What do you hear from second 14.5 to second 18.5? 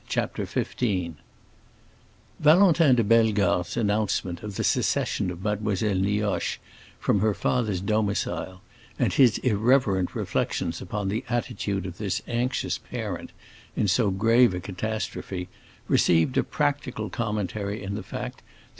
a catastrophe, received a practical commentary in the fact that M.